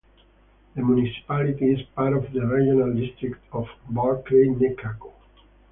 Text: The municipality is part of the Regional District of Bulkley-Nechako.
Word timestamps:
The 0.75 0.81
municipality 0.83 1.73
is 1.73 1.83
part 1.95 2.13
of 2.17 2.33
the 2.33 2.41
Regional 2.43 2.91
District 2.91 3.37
of 3.53 3.67
Bulkley-Nechako. 3.87 5.11